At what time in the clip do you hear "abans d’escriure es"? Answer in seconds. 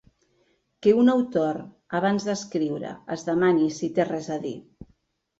1.99-3.25